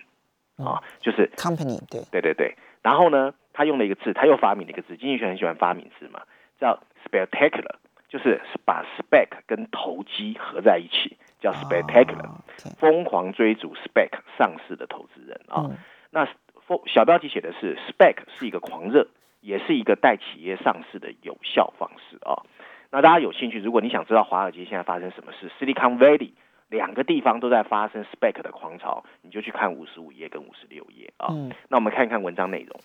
[0.56, 6.22] 啊、就是，company 对，对对对，然后呢，他用了一个字，他又发明了一个字，经济学很喜欢发明字嘛，
[6.58, 7.76] 叫 spectacular，
[8.08, 12.30] 就是把 spec 跟投机合在一起，叫 spectacular，、
[12.78, 15.66] 疯狂追逐 spec 上市的投资人啊。
[15.70, 15.76] 嗯
[16.12, 16.26] 那
[16.66, 19.06] 风小标题写的是 spec 是一个狂热，
[19.40, 22.42] 也是一个带企业上市的有效方式啊。
[22.90, 26.32] 那大家有兴趣，如果你想知道华尔街现在发生什么事，Silicon Valley
[26.68, 31.28] 两个地方都在发生 spec 的狂潮，你就去看五十五页跟五十六页啊。
[31.30, 32.80] 嗯那我们看一看文章内容。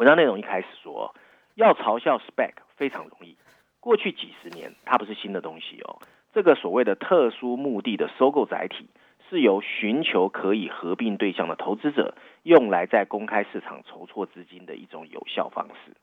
[0.00, 1.14] 文章内容一开始说，
[1.56, 3.36] 要嘲笑 spec 非常容易。
[3.80, 6.00] 过去几十年，它不是新的东西哦。
[6.32, 8.88] 这个所谓的特殊目的的收购载体，
[9.28, 15.94] 是由寻求可以合并对象的投资者，用来在公开市场筹措资金的一种有效方式。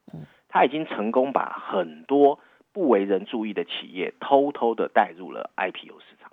[0.47, 2.39] 它已经成功把很多
[2.71, 6.31] 不为人注意的企业偷偷的带入了 IPO 市场。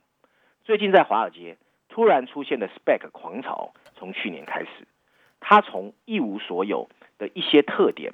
[0.64, 1.57] 最近在华尔街
[1.88, 4.87] 突然出现的 spec 狂潮，从去年开始，
[5.40, 6.90] 它从一无所有
[7.24, 8.12] 的一些特点，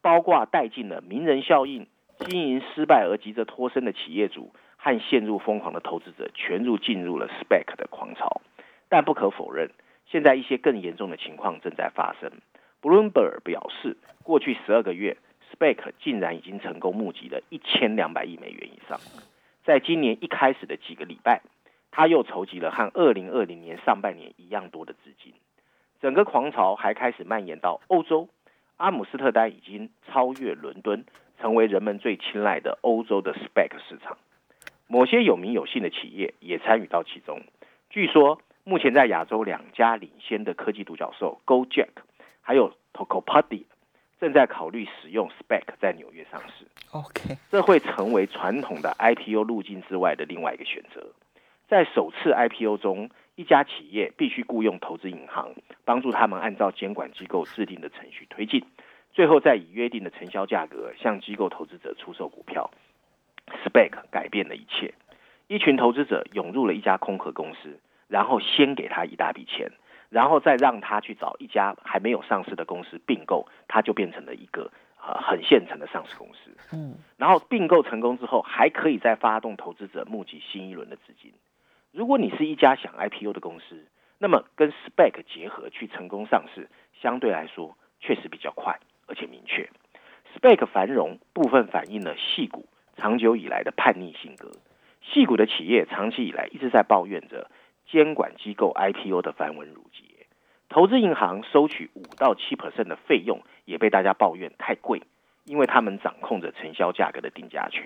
[0.00, 1.86] 包括带进了名人效应、
[2.20, 8.40] 经营失败而急着脱身的企业主和陷入疯狂的投资者，全入进入了 spec 的狂潮。
[8.88, 9.70] 但不可否认，
[10.06, 12.32] 现在一些更严重的情况正在发生。
[12.82, 15.18] Bloomberg 表示，过去十二个月
[15.52, 18.98] ，spec 竟然已经成功募集了一千两百亿美元以上。
[19.64, 21.42] 在今年一开始的几个礼拜，
[21.90, 25.34] 他又筹集了和二零二零年上半年一样多的资金。
[26.00, 28.28] 整个狂潮还开始蔓延到欧洲，
[28.78, 31.04] 阿姆斯特丹已经超越伦敦，
[31.38, 34.16] 成为人们最青睐的欧洲的 SPAC 市场。
[34.86, 37.42] 某些有名有姓的企业也参与到其中。
[37.90, 41.90] 据说，目前在亚洲两家领先的科技独角兽 GoJack
[42.40, 43.64] 还有 Tokopedia
[44.18, 46.66] 正在考虑使用 SPAC 在纽约上市。
[46.92, 51.06] ，OK，这会成为传统的 IPO 路径之外的另外一个选择。
[51.68, 55.54] 在首次 IPO 中，一家企业必须雇佣投资银行，
[55.86, 58.62] 帮助他们按照监管机构制定的程序推进，
[59.14, 62.70] 最后再以约定的承销价格向机构投资者出售股票。
[63.64, 64.92] SPAC 改变了一切，
[65.48, 69.72] 一群投资者涌入了一家空壳公司，然后先给他一大笔钱，
[70.10, 74.70] 然后再让他去找一家还没有上市的公司并购，他就变成了一个
[75.02, 76.54] 呃很现成的上市公司。
[76.74, 81.32] 嗯然后并购成功之后，还可以再发动投资者募集新一轮的资金。
[81.92, 83.86] 如果你是一家想 IPO 的公司，
[84.18, 86.68] 那么跟 Spec 结合去成功上市，
[87.00, 89.68] 相对来说确实比较快而且明确。
[90.34, 94.52] Spec 繁荣部分反映了戏股长久以来的叛逆性格。
[95.02, 97.50] 戏股的企业长期以来一直在抱怨着
[97.90, 100.26] 监管机构 IPO 的繁文缛节，
[100.68, 105.02] 投资银行收取五到七 percent 的费用也被大家抱怨太贵，
[105.44, 107.84] 因为他们掌控着承销价格的定价权，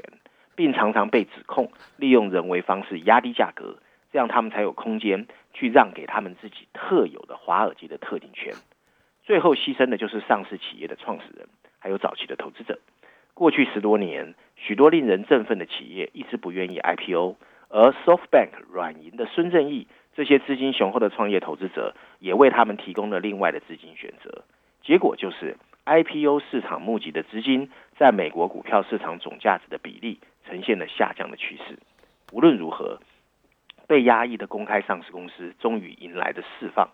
[0.55, 3.79] 并常常被指控利用人为方式压低价格，
[4.15, 8.55] 这样他们才有空间去让给他们自己特有的华尔街的特定权。
[9.25, 11.49] 最后牺牲的就是上市企业的创始人，
[11.81, 12.79] 还有早期的投资者。
[13.35, 17.35] 过去十多年，许多令人振奋的企业一直不愿意 IPO，
[17.71, 24.45] 而 SoftBank、软银的孙正义这些资金雄厚的创业投资者，也为他们提供了另外的资金选择。
[24.85, 31.81] 结果就是 IPO 市场募集的资金在美国股票市场总价值的比例呈现了下降的趋势。
[32.31, 33.01] 无论如何，
[33.87, 36.89] 被压抑的公开上市公司终于迎来了释放。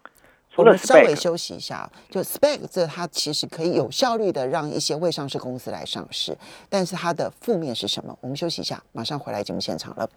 [0.52, 6.36] 除了我们稍微休息一下，就 spec 这它其实可以有效率的让一些未上市公司来上市，
[6.68, 8.18] 但是它的负面是什么？
[8.20, 10.10] 我们休息一下，马上回来节目现场了。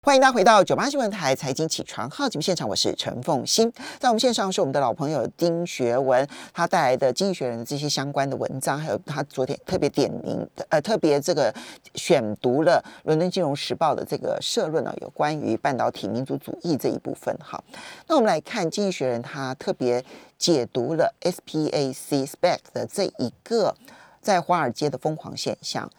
[0.00, 3.70] 欢迎大家回到九八新闻台财经起床号节目现场，我是陈凤欣。
[3.98, 11.52] 在我们线上是我们的老朋友丁学文，他带来的《经济学人》的这些相关的文章，还有他昨天特别点名，呃，特别这个
[11.96, 17.36] 选读了《伦敦金融时报》的这个社论呢，有关于半导体民族主义这一部分。
[17.42, 17.62] 好，
[18.06, 20.02] 那我们来看《经济学人》，他特别
[20.38, 23.74] 解读了 SPAC SPAC 的这一个
[24.22, 25.90] 在华尔街的疯狂现象。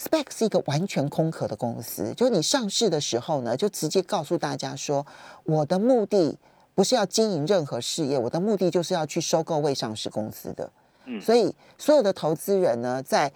[0.00, 5.06] Spec 是一个完全空壳的公司，就是你上市的时候呢，就直接告诉大家说，
[5.44, 6.38] 我的目的
[6.74, 10.70] 不是要经营任何事业，我的目的就是要去收购未上市公司的。
[11.06, 13.32] 嗯所以所有的投资人呢，在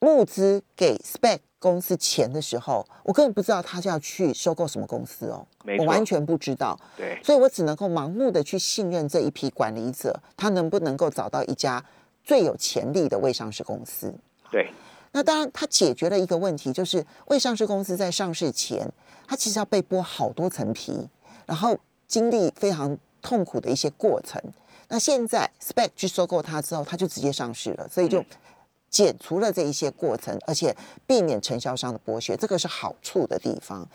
[0.00, 5.46] 募资给 Spec 公司钱的时候，我根本不知道他是要去收购什么公司哦，
[5.78, 6.78] 我完全不知道。
[6.96, 11.84] 对，所以我只能够盲目的去信任这一批管理者，他能不能够找到一家
[12.24, 14.14] 最有潜力的未上市公司。
[14.50, 14.70] 对，
[15.12, 18.90] 那当然，它解决了一个问题，就是未上市公司在上市前，
[19.26, 21.08] 它其实要被剥好多层皮，
[21.46, 24.40] 然后经历非常痛苦的一些过程。
[24.88, 28.24] 那现在 Spec 去收购它之后，它就直接上市了，所以就
[28.88, 33.88] 减除了这一些过程，而且避免承销商的剥削，这个是好处的地方。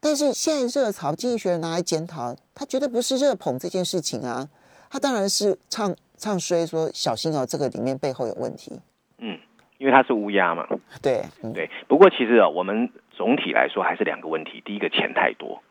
[0.00, 4.48] 但是现在热潮，经济学人拿来检讨，他绝对不是热捧这件事情啊，
[4.88, 8.80] 他当然是唱唱衰说小心哦，这个里面背后有问题。
[9.18, 9.36] 嗯，
[9.78, 10.66] 因为它是乌鸦嘛。
[11.02, 14.60] 对，嗯，对，不过其实啊，我们总体来说还是两个问题。
[14.64, 15.62] 第一个，钱太多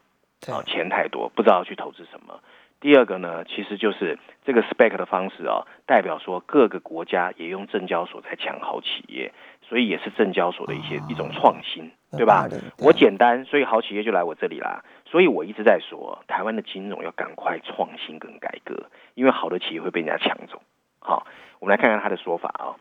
[0.41, 2.39] 对啊，钱太多，不知道去投资什么。
[2.79, 9.33] 第二个呢，其实就是这个 spec 的方式啊，代表说各个国家也用证交所在抢好企业，
[9.67, 12.47] 所以也是证交所的一些、一种创新，有对吧？
[12.47, 14.85] 对我简单，所以好企业就来我这里啦。
[15.05, 18.75] 所以我一直在说，台湾的金融要赶快创新跟改革，
[19.15, 20.61] 因为好的企业会被人家抢走。
[20.99, 21.25] 好，
[21.57, 22.77] 我们来看看他的说法啊。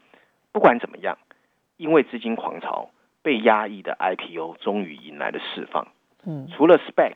[0.56, 1.18] 不管怎么样，
[1.76, 2.88] 因为资金狂潮，
[3.20, 5.88] 被压抑的 IPO 终于迎来了释放。
[6.24, 7.12] 嗯除了 Spec，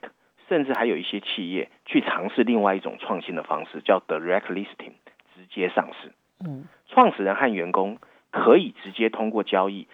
[0.46, 4.92] 甚至还有一些企业去尝试另外一种创新的方式，叫 Direct Listing，
[5.34, 6.12] 直接上市。
[6.44, 7.96] 嗯创始人和员工
[8.30, 9.88] 可以直接通过交易，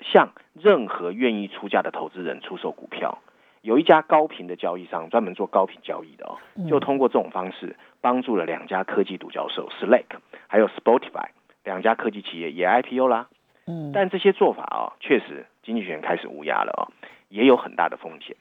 [0.00, 3.18] 向任何愿意出价的投资人出售股票。
[3.60, 10.06] 有一家高频的交易商专门做高频交易的哦，就通过这种方式帮助了两家科技独角兽 Slack
[10.48, 11.28] 还有 Spotify
[11.64, 13.28] 两家科技企业也 IPO 啦。
[13.66, 16.92] 嗯，但这些做法啊、确实经济学人开始乌鸦了哦，
[17.28, 18.36] 也有很大的风险。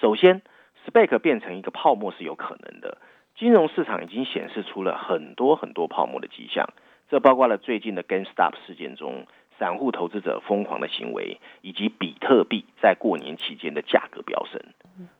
[0.00, 0.42] 首先
[0.86, 2.98] ，SPAC 变成一个泡沫是有可能的，
[3.36, 6.68] 金融市场已经显示出了很多很多泡沫的迹象，
[7.08, 9.26] 这包括了最近的 GameStop 事件中
[9.58, 14.60] 散户投资者疯狂的行为，以及比特币在过年期间的价格飙升。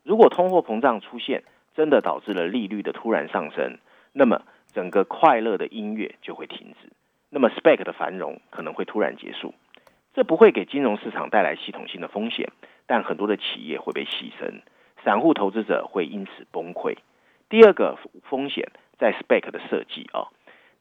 [0.05, 1.43] 如果通货膨胀出现，
[1.75, 3.79] 真的导致了利率的突然上升，
[4.13, 6.91] 那么整个快乐的音乐就会停止，
[7.31, 9.55] 那么 SPAC 的繁荣可能会突然结束。
[10.15, 12.51] 这不会给金融市场带来系统性的风险，
[12.87, 14.63] 但很多的企业会被牺牲，
[15.05, 16.97] 散户投资者会因此崩溃。
[17.49, 20.29] 第二个风险在 SPAC 的设计啊、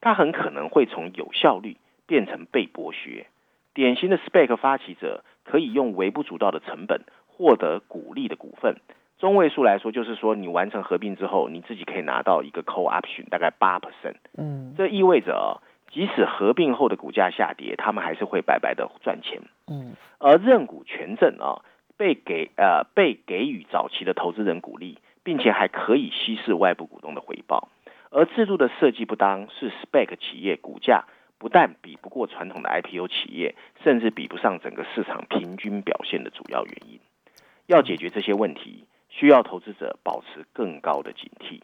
[0.02, 3.28] 它很可能会从有效率变成被剥削。
[3.73, 8.78] 典型的 SPAC 发起者可以用微不足道的成本获得股利的股份，
[9.19, 14.15] 中位数来说，就是说你完成合并之后，你自己可以拿到一个 call option，大概八 percent。
[14.38, 15.58] 嗯这意味着啊、
[15.91, 19.41] 即使合并后的股价下跌，他们还是会白白的赚钱。
[19.67, 21.65] 嗯而认股权证啊，
[21.97, 27.69] 被给呃被给予早期的投资人鼓励，并且还可以稀释外部股东的回报。
[28.10, 31.06] 而制度的设计不当，是 SPAC 企业股价
[31.38, 36.99] 不但比不过传统的 IPO 企业，甚至比不上整个市场平均表现的主要原因。
[37.65, 38.86] 要解决这些问题，
[39.17, 41.62] 需要投资者保持更高的警惕。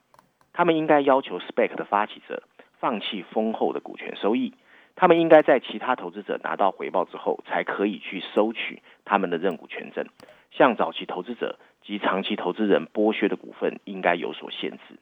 [0.54, 2.42] 他们应该要求 SPAC 的发起者
[2.80, 4.54] 放弃丰厚的股权收益，
[4.96, 10.08] 他们应该在其他投资者拿到回报之后，才可以去收取他们的认股权证。
[10.50, 15.00] 向早期投资者及长期投资人剥削的股份应该有所限制。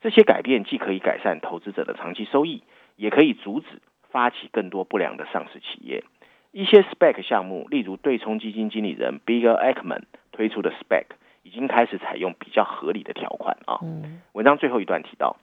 [0.00, 2.62] 这些改变既可以改善投资者的长期收益，
[2.94, 3.66] 也可以阻止
[4.10, 6.04] 发起更多不良的上市企业。
[6.50, 11.04] 一些 SPAC 项目，例如对冲基金经理人 Bill Ackman 推出的 SPAC，
[11.48, 13.78] 已经开始采用比较合理的条款啊。
[13.80, 15.36] 嗯文章最后一段提到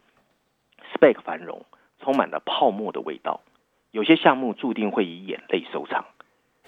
[0.93, 1.65] ，SPAC 繁荣
[1.99, 3.41] 充满了泡沫的味道，
[3.89, 6.05] 有些项目注定会以眼泪收场。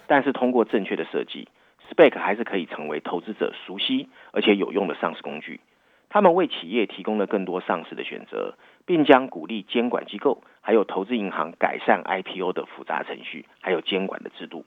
[0.08, 1.46] 但是通过正确的设计
[1.88, 5.60] ，SPAC 还是可以成为投资者熟悉而且有用的上市工具。
[6.10, 8.54] 他们为企业提供了更多上市的选择，
[8.86, 14.64] 并将鼓励监管机构还有投资银行改善 IPO 的复杂程序，还有监管的制度。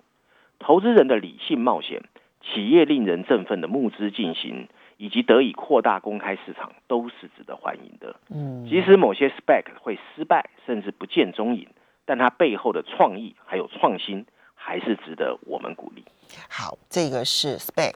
[0.60, 2.04] 投资人的理性冒险，
[2.42, 8.16] 企业令人振奋的募资进行，以及得以扩大公开市场，都是值得欢迎的。
[8.30, 11.68] 嗯，即使某些 spec 会失败，甚至不见踪影，
[12.06, 16.04] 但它背后的创意还有创新，还是值得我们鼓励。
[16.48, 17.94] 好，这个是 spec。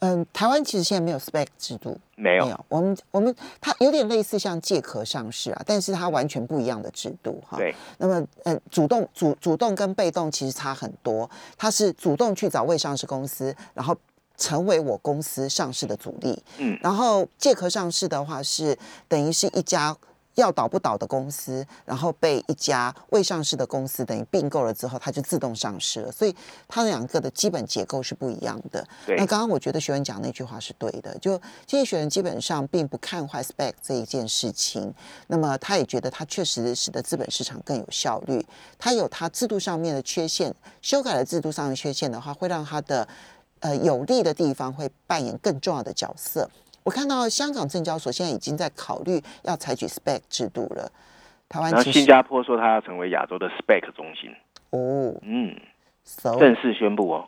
[0.00, 7.56] 嗯，台湾其实现在没有 spec 制度，没有，我们我们它有点类似像借壳上市啊，但是它完全不一样的制度哈。
[7.56, 11.28] 对，那么，嗯，主动主主动跟被动其实差很多。
[11.56, 13.96] 它是主动去找未上市公司，然后
[14.36, 16.42] 成为我公司上市的主力。
[16.58, 18.78] 嗯，然后借壳上市的话是
[19.08, 19.96] 等于是一家
[20.36, 26.12] 要倒不倒的公司，然后被一家未上市的公司等于并购了之后，它就自动上市了。
[26.12, 26.34] 所以
[26.68, 28.86] 它两个的基本结构是不一样的。
[29.04, 34.94] 对那刚刚我觉得学员讲那句话是对的，就经济学人基本上并不看坏 spec 这一件事情。
[35.26, 38.46] 那么他也觉得它确实使得资本市场更有效率。
[38.78, 43.08] 它有它制度上面的缺陷，修改了制度上的缺陷的话，会让它的
[43.60, 46.48] 呃有利的地方会扮演更重要的角色。
[46.86, 50.88] 我看到香港证交所现在已经在考虑要采取 SPAC 制度了。
[51.48, 54.30] 台湾新加坡说它要成为亚洲的 SPEC 中心，
[54.70, 55.52] 哦嗯
[56.04, 57.26] ，，so 正式宣布哦。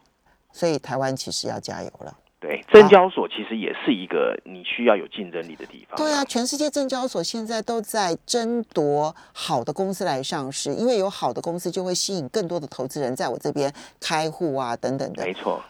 [0.52, 2.16] 所以台湾其实要加油了。
[2.38, 5.96] 对，证交所其实也是一个你需要有竞争力的地方。
[5.96, 15.34] 对啊，，全世界证交所现在都在争夺好的公司来上市，因为有好的公司就会吸引更多的投资人在我这边开户啊等等的没。
[15.34, 15.60] 错，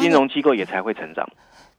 [0.00, 1.28] 金融机构也才会成长。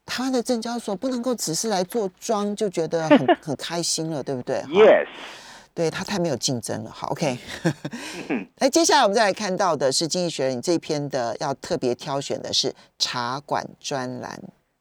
[0.08, 5.08] 台湾的证交所不能够只是来做庄就觉得很 很开心了，对不对？Yes，
[5.76, 6.90] 对他太没有竞争了。
[6.90, 7.38] 好，OK。
[8.58, 14.40] 那，接下来我们再来看到的是《经济学人》你这一篇的要特别挑选的是茶馆专栏。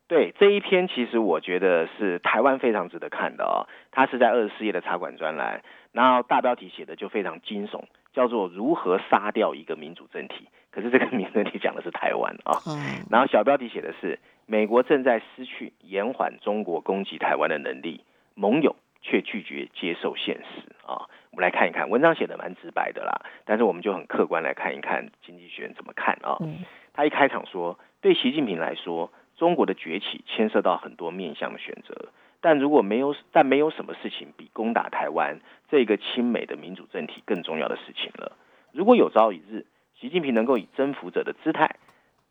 [0.09, 3.67] 对这一篇，其实我觉得是台湾非常值得看的哦。
[3.91, 5.61] 它是在二十四页的茶馆专栏，
[5.91, 7.83] 然后大标题写的就非常惊悚，
[8.15, 10.47] 叫做“如何杀掉一个民主政体”。
[10.71, 21.11] 可是这个民主政体讲的是台湾啊、嗯，然后小标题写的是“美国正在失去延缓中国攻击台湾的能力，盟友却拒绝接受现实”啊。
[21.33, 26.39] 我们来看一看，文章写的蛮直白的啦，但是我们就很客观来看一看经济学人怎么看啊。
[26.41, 32.09] 嗯他一开场说，对习近平来说，中国的崛起牵涉到很多面向的选择，
[32.41, 35.39] 但如果没有，但没有什么事情比攻打台湾
[35.69, 38.35] 这个亲美的民主政体更重要的事情了。
[38.73, 39.67] 如果有朝一日，
[40.01, 41.77] 习近平能够以征服者的姿态，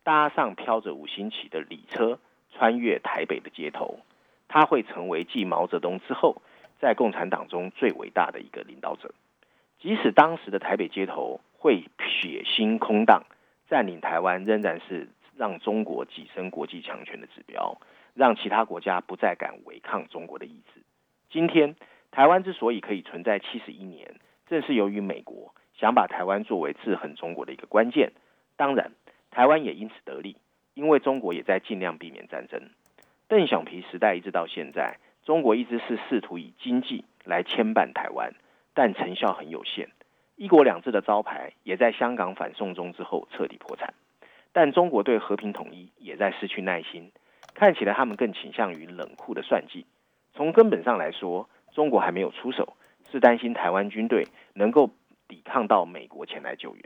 [0.06, 2.20] 搭上飘着五星旗的礼车，
[2.52, 3.98] 穿越台北的街头，
[4.46, 6.40] 他会成为继毛泽东之后，
[6.78, 9.12] 在共产党中最伟大的一个领导者。
[9.80, 13.24] 即使当时的台北街头会血腥空荡，
[13.68, 17.76] 占领台湾仍然是让中国跻身国际强权的指标，
[18.14, 20.82] 让其他国家不再敢违抗中国的意志。
[21.30, 21.74] 今天，
[22.12, 24.14] 台湾之所以可以存在七十一年，
[24.46, 28.12] 正是由于美国想把台湾作为制衡中国的一个关键。
[28.56, 28.92] 当然，
[29.36, 30.34] 台湾也因此得利，
[30.72, 32.70] 因为中国也在尽量避免战争。
[33.28, 38.32] 邓小平时代一直到现在，中国一直是试图以经济来牵绊台湾，
[38.72, 39.90] 但成效很有限。
[40.36, 43.92] 一国两制的招牌也在香港反送中之后彻底破产，
[44.54, 47.12] 但中国对和平统一也在失去耐心，
[47.52, 49.84] 看起来他们更倾向于冷酷的算计。
[50.32, 52.74] 从根本上来说，中国还没有出手，
[53.12, 54.88] 是担心台湾军队能够
[55.28, 56.82] 抵抗到美国前来救援。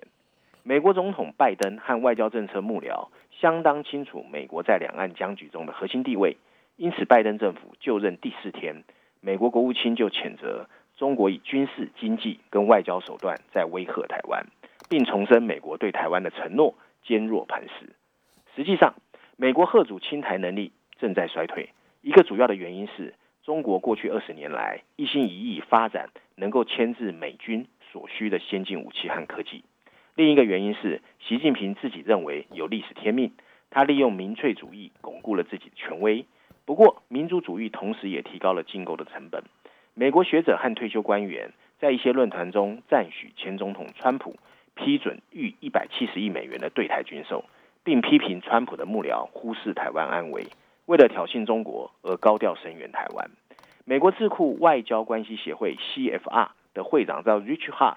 [0.62, 6.36] 美国总统拜登和外交政策幕僚相当清楚美国在两岸僵局中的核心地位，
[6.76, 8.84] 因此拜登政府就任第四天，
[9.20, 14.46] 美国国务卿就谴责中国以军事、经济跟外交手段在威吓台湾，
[14.88, 17.94] 并重申美国对台湾的承诺坚若磐石。
[18.54, 18.94] 实际上，
[19.36, 21.70] 美国贺主侵台能力正在衰退，
[22.02, 29.64] 一个主要的原因是中国过去二十年来一心一意发展能够牵制美军所需的先进武器和科技。
[30.20, 33.32] 另一个原因是，习近平自己认为有历史天命，
[33.70, 36.26] 他利用民粹主义巩固了自己的权威。
[36.66, 39.42] 不过，民主主义同时也提高了进购的成本。
[39.94, 44.36] 美国学者和退休官员在一些论坛中赞许前总统川普
[44.74, 47.46] 批准逾一百七十亿美元的对台军售，
[47.82, 50.48] 并批评川普的幕僚忽视台湾安危，
[50.84, 53.30] 为了挑衅中国而高调声援台湾。
[53.86, 57.96] 美国智库外交关系协会 CFR 的会长叫 Rich Haas。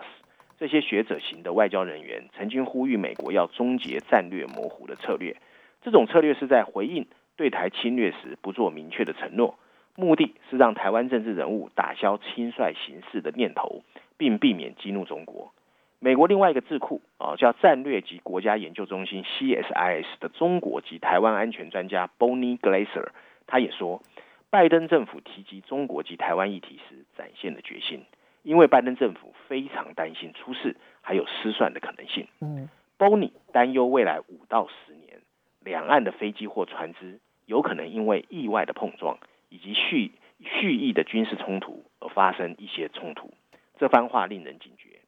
[0.60, 5.36] 这些学者型的外交人员曾经呼吁美国要终结战略模糊的策略。
[5.82, 9.58] 这种策略是在回应对台侵略时不做明确的承诺，
[9.96, 13.84] 目的是让台湾政治人物打消轻率行事的念头，
[14.18, 15.52] 并避免激怒中国。
[16.00, 23.08] 美国另外一个智库啊，叫战略及国家研究中心 CSIS 的中国及台湾安全专家 Bonnie Glaser，
[23.48, 24.02] 他也说，
[24.50, 28.04] 拜登政府提及中国及台湾议题时展现的决心。
[28.44, 32.28] 因为拜登政府非常担心出事，还有失算的可能性。
[32.42, 32.70] 嗯
[33.00, 35.20] Bonnie 担忧未来五到十年，
[35.62, 39.18] 两岸的飞机或船只有可能因为意外的碰撞
[39.50, 43.34] 以及蓄蓄意的军事冲突而发生一些冲突。
[43.78, 45.00] 这番话令人警觉。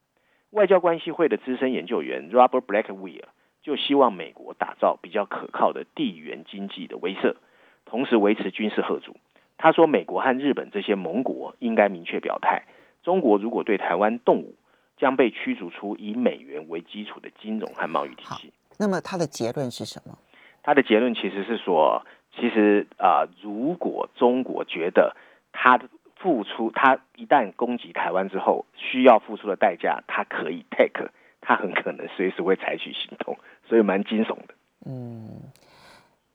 [0.50, 3.22] 外交关系会的资深研究员 Robert Blackwell
[3.62, 7.36] 就希望美国打造比较可靠的地缘经济的威慑，
[7.84, 9.16] 同时维持军事贺主。
[9.58, 12.64] 他说，美国和日本这些盟国应该明确表态。
[13.06, 14.56] 中国如果对台湾动武，
[14.96, 18.52] 将被驱逐出以美元为基础的金融和贸易体系。
[18.78, 20.18] 那么他的结论是什么？
[20.64, 22.04] 他的结论其实是说，
[22.34, 25.14] 其实啊、呃，如果中国觉得
[25.52, 25.80] 他
[26.16, 31.08] 付出，他一旦攻击台湾之后，需要付出的代价，他可以 take，
[31.40, 33.38] 他很可能随时会采取行动，
[33.68, 34.54] 所以蛮惊悚的。
[34.84, 35.42] 嗯，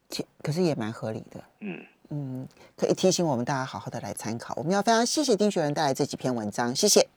[0.08, 1.44] 其可是也蛮合理的。
[1.60, 1.84] 嗯，
[2.14, 2.46] 嗯，
[2.76, 4.54] 可以提醒我们大家好好的来参考。
[4.58, 7.11] 我们要非常谢谢丁学仁带来这几篇文章，谢谢。